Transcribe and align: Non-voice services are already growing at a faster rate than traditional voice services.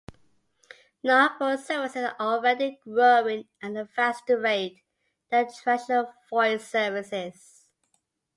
Non-voice 1.03 1.63
services 1.63 2.05
are 2.05 2.15
already 2.19 2.79
growing 2.83 3.47
at 3.61 3.75
a 3.75 3.85
faster 3.85 4.35
rate 4.35 4.81
than 5.29 5.45
traditional 5.53 6.11
voice 6.31 6.67
services. 6.67 7.67